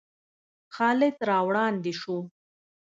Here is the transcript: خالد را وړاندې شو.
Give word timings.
خالد 0.75 1.15
را 1.29 1.39
وړاندې 1.47 1.93
شو. 1.99 2.17